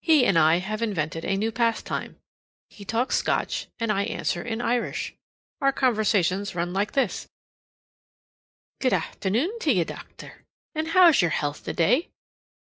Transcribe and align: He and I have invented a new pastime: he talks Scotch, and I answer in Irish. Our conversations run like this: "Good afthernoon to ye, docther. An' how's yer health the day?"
He 0.00 0.24
and 0.24 0.38
I 0.38 0.58
have 0.58 0.82
invented 0.82 1.24
a 1.24 1.36
new 1.36 1.50
pastime: 1.50 2.20
he 2.70 2.84
talks 2.84 3.16
Scotch, 3.16 3.66
and 3.80 3.90
I 3.90 4.04
answer 4.04 4.40
in 4.40 4.60
Irish. 4.60 5.14
Our 5.60 5.72
conversations 5.72 6.54
run 6.54 6.72
like 6.72 6.92
this: 6.92 7.26
"Good 8.80 8.92
afthernoon 8.92 9.58
to 9.62 9.72
ye, 9.72 9.82
docther. 9.84 10.44
An' 10.76 10.86
how's 10.86 11.20
yer 11.20 11.30
health 11.30 11.64
the 11.64 11.72
day?" 11.72 12.08